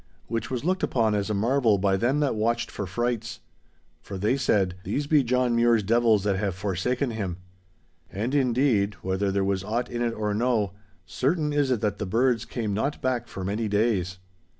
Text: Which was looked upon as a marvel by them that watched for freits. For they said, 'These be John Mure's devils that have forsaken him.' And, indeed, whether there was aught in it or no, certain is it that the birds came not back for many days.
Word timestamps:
Which 0.25 0.49
was 0.49 0.63
looked 0.65 0.81
upon 0.81 1.13
as 1.13 1.29
a 1.29 1.35
marvel 1.35 1.77
by 1.77 1.95
them 1.95 2.21
that 2.21 2.33
watched 2.33 2.71
for 2.71 2.87
freits. 2.87 3.37
For 4.01 4.17
they 4.17 4.35
said, 4.35 4.73
'These 4.83 5.05
be 5.05 5.23
John 5.23 5.55
Mure's 5.55 5.83
devils 5.83 6.23
that 6.23 6.37
have 6.37 6.55
forsaken 6.55 7.11
him.' 7.11 7.37
And, 8.09 8.33
indeed, 8.33 8.95
whether 9.03 9.31
there 9.31 9.43
was 9.43 9.63
aught 9.63 9.91
in 9.91 10.01
it 10.01 10.13
or 10.15 10.33
no, 10.33 10.71
certain 11.05 11.53
is 11.53 11.69
it 11.69 11.81
that 11.81 11.99
the 11.99 12.07
birds 12.07 12.45
came 12.45 12.73
not 12.73 12.99
back 12.99 13.27
for 13.27 13.43
many 13.43 13.67
days. 13.67 14.17